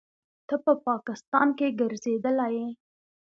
[0.47, 2.67] ته په پاکستان کښې ګرځېدلى يې.